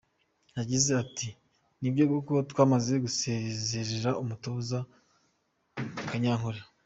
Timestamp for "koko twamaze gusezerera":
2.11-4.11